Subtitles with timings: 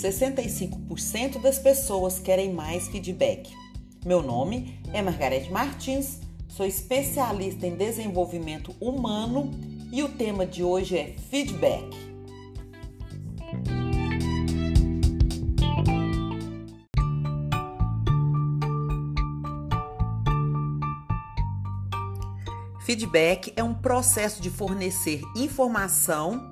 [0.00, 3.52] 65% das pessoas querem mais feedback.
[4.04, 9.50] Meu nome é Margarete Martins, sou especialista em desenvolvimento humano
[9.92, 12.10] e o tema de hoje é feedback.
[22.80, 26.49] Feedback é um processo de fornecer informação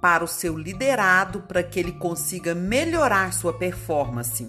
[0.00, 4.48] para o seu liderado para que ele consiga melhorar sua performance.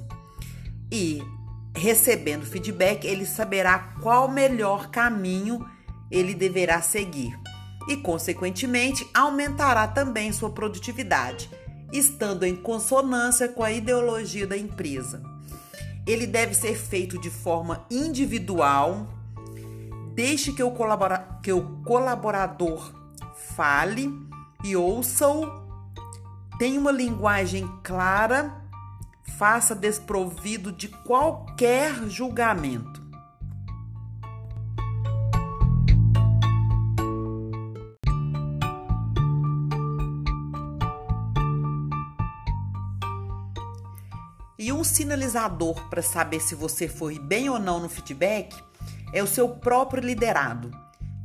[0.91, 1.21] E
[1.75, 5.65] recebendo feedback, ele saberá qual melhor caminho
[6.09, 7.37] ele deverá seguir
[7.87, 11.49] e, consequentemente, aumentará também sua produtividade,
[11.91, 15.23] estando em consonância com a ideologia da empresa.
[16.05, 19.07] Ele deve ser feito de forma individual,
[20.13, 22.93] deixe que o, colaborador
[23.55, 24.26] fale
[24.63, 25.45] e ouça-o,
[26.57, 28.61] tenha uma linguagem clara,
[29.37, 33.07] faça desprovido de qualquer julgamento.
[44.59, 48.55] E um sinalizador para saber se você foi bem ou não no feedback
[49.13, 50.71] é o seu próprio liderado.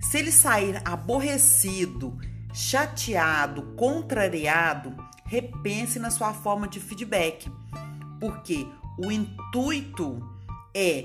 [0.01, 2.19] Se ele sair aborrecido,
[2.53, 7.51] chateado, contrariado, repense na sua forma de feedback,
[8.21, 8.67] porque
[8.99, 10.23] o intuito
[10.75, 11.03] é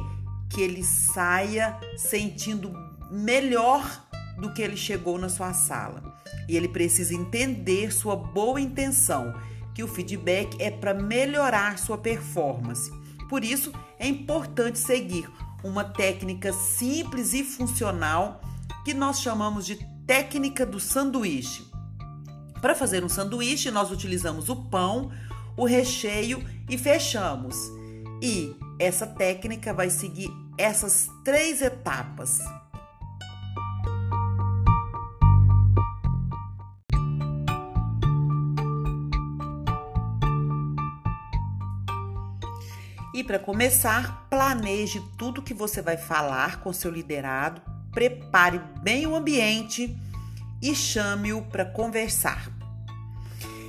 [0.50, 2.74] que ele saia sentindo
[3.12, 4.06] melhor
[4.38, 6.22] do que ele chegou na sua sala.
[6.48, 9.34] E ele precisa entender sua boa intenção,
[9.74, 12.92] que o feedback é para melhorar sua performance.
[13.30, 15.30] Por isso, é importante seguir
[15.64, 18.42] uma técnica simples e funcional
[18.86, 19.76] que nós chamamos de
[20.08, 21.70] técnica do sanduíche.
[22.62, 25.12] Para fazer um sanduíche, nós utilizamos o pão,
[25.58, 27.58] o recheio e fechamos.
[28.24, 32.40] E essa técnica vai seguir essas três etapas.
[43.14, 47.62] E para começar, planeje tudo que você vai falar com seu liderado,
[47.98, 49.98] prepare bem o ambiente
[50.62, 52.48] e chame-o para conversar.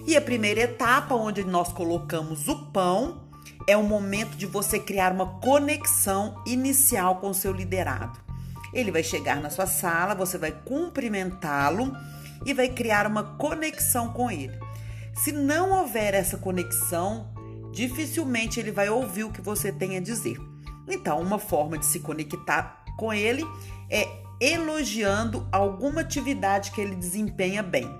[0.06, 3.22] E a primeira etapa, onde nós colocamos o pão,
[3.66, 8.20] é o momento de você criar uma conexão inicial com o seu liderado.
[8.74, 11.90] Ele vai chegar na sua sala, você vai cumprimentá-lo
[12.44, 14.60] e vai criar uma conexão com ele.
[15.14, 17.32] Se não houver essa conexão,
[17.72, 20.36] dificilmente ele vai ouvir o que você tem a dizer.
[20.86, 23.42] Então, uma forma de se conectar com ele
[23.88, 27.90] é elogiando alguma atividade que ele desempenha bem.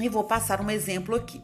[0.00, 1.40] E vou passar um exemplo aqui.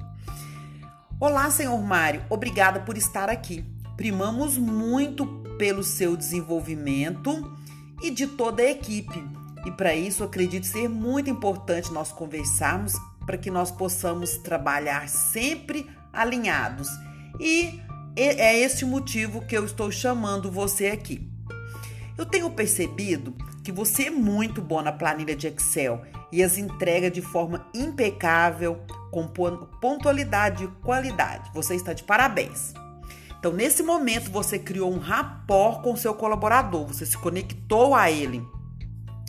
[1.20, 3.64] Olá, senhor Mário, obrigada por estar aqui.
[3.96, 5.26] Primamos muito
[5.58, 7.56] pelo seu desenvolvimento
[8.02, 9.22] e de toda a equipe.
[9.66, 12.94] E para isso, acredito ser muito importante nós conversarmos
[13.26, 16.88] para que nós possamos trabalhar sempre alinhados
[17.38, 17.80] e
[18.16, 21.30] é esse motivo que eu estou chamando você aqui.
[22.16, 23.36] Eu tenho percebido
[23.68, 26.00] que você é muito bom na planilha de Excel
[26.32, 28.80] e as entrega de forma impecável,
[29.12, 29.28] com
[29.78, 31.50] pontualidade e qualidade.
[31.52, 32.72] Você está de parabéns.
[33.38, 38.42] Então, nesse momento, você criou um rapport com seu colaborador, você se conectou a ele,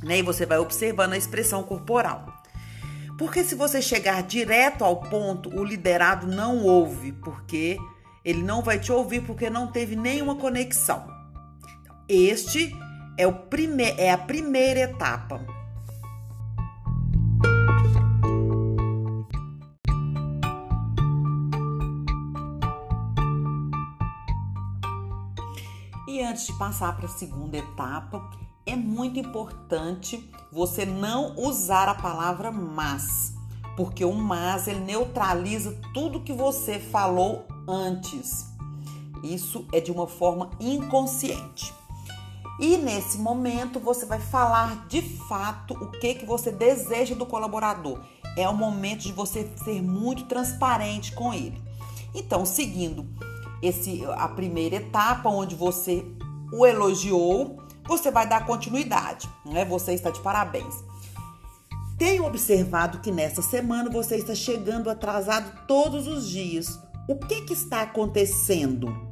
[0.01, 0.19] né?
[0.19, 2.41] E você vai observando a expressão corporal.
[3.17, 7.77] Porque se você chegar direto ao ponto, o liderado não ouve, porque
[8.23, 11.05] ele não vai te ouvir porque não teve nenhuma conexão.
[12.07, 12.73] Este
[13.19, 15.45] é, o prime é a primeira etapa.
[26.07, 28.31] E antes de passar para a segunda etapa,
[28.65, 33.35] é muito importante você não usar a palavra mas,
[33.75, 38.47] porque o mas ele neutraliza tudo que você falou antes.
[39.21, 41.78] Isso é de uma forma inconsciente.
[42.59, 48.01] E nesse momento você vai falar de fato o que que você deseja do colaborador.
[48.35, 51.61] É o momento de você ser muito transparente com ele.
[52.13, 53.07] Então, seguindo
[53.61, 56.05] esse a primeira etapa onde você
[56.51, 59.63] o elogiou, você vai dar continuidade, né?
[59.65, 60.75] Você está de parabéns.
[61.97, 66.79] Tenho observado que nessa semana você está chegando atrasado todos os dias.
[67.07, 69.08] O que, que está acontecendo?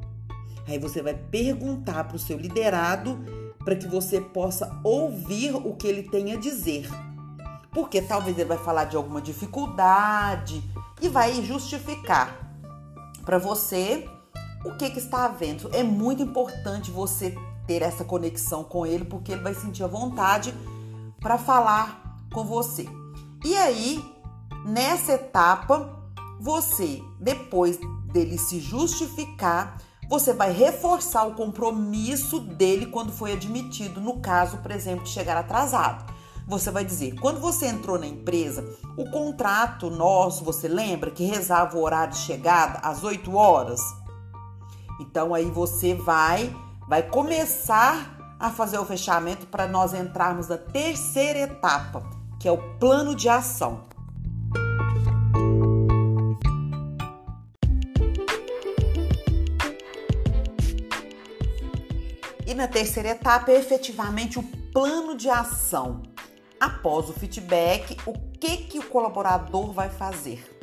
[0.68, 3.20] Aí você vai perguntar para o seu liderado
[3.64, 6.90] para que você possa ouvir o que ele tem a dizer.
[7.72, 10.64] Porque talvez ele vai falar de alguma dificuldade
[11.02, 12.46] e vai justificar.
[13.26, 14.08] para você
[14.66, 15.70] o que, que está havendo.
[15.74, 20.54] É muito importante você ter essa conexão com ele, porque ele vai sentir a vontade
[21.20, 22.88] para falar com você.
[23.44, 24.04] E aí,
[24.66, 25.94] nessa etapa,
[26.40, 27.80] você, depois
[28.12, 34.72] dele se justificar, você vai reforçar o compromisso dele quando foi admitido, no caso, por
[34.72, 36.12] exemplo, de chegar atrasado.
[36.48, 38.66] Você vai dizer, quando você entrou na empresa,
[38.96, 43.82] o contrato nosso, você lembra que rezava o horário de chegada às 8 horas?
[45.00, 46.56] Então aí você vai
[46.88, 52.02] vai começar a fazer o fechamento para nós entrarmos na terceira etapa,
[52.40, 53.82] que é o plano de ação.
[62.48, 66.02] E na terceira etapa é efetivamente o plano de ação.
[66.58, 70.58] Após o feedback, o que que o colaborador vai fazer?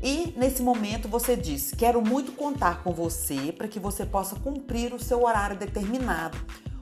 [0.00, 4.94] E nesse momento você diz: Quero muito contar com você para que você possa cumprir
[4.94, 6.38] o seu horário determinado.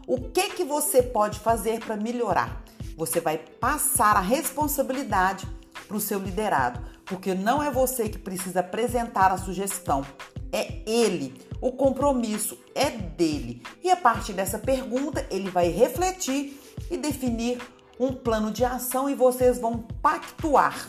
[0.07, 2.63] O que que você pode fazer para melhorar?
[2.99, 5.49] Você vai passar a responsabilidade
[5.89, 10.05] para o seu liderado, porque não é você que precisa apresentar a sugestão,
[10.55, 11.35] é ele.
[11.61, 13.61] O compromisso é dele.
[13.83, 17.61] E a partir dessa pergunta, ele vai refletir e definir
[17.99, 20.89] um plano de ação e vocês vão pactuar.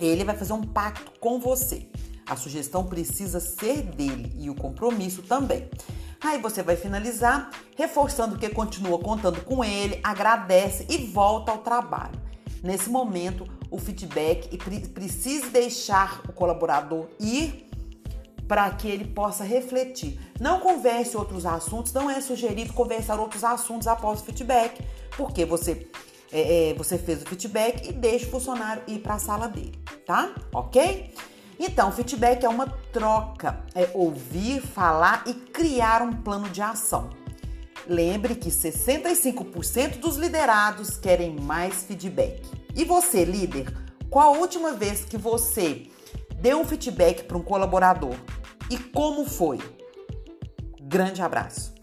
[0.00, 1.86] Ele vai fazer um pacto com você.
[2.26, 5.68] A sugestão precisa ser dele e o compromisso também.
[6.22, 12.18] Aí você vai finalizar reforçando que continua contando com ele, agradece e volta ao trabalho.
[12.62, 17.63] Nesse momento, o feedback e precise deixar o colaborador ir
[18.46, 20.18] para que ele possa refletir.
[20.40, 24.82] Não converse outros assuntos, não é sugerido conversar outros assuntos após o feedback,
[25.16, 25.88] porque você
[26.32, 29.78] é, é, você fez o feedback e deixa o funcionário ir para a sala dele,
[30.04, 30.34] tá?
[30.52, 31.14] Ok?
[31.60, 37.10] Então, feedback é uma troca, é ouvir, falar e criar um plano de ação.
[37.86, 42.42] Lembre que 65% dos liderados querem mais feedback.
[42.74, 43.72] E você, líder,
[44.10, 45.86] qual a última vez que você
[46.40, 48.14] deu um feedback para um colaborador
[48.70, 49.58] e como foi?
[50.80, 51.73] Grande abraço.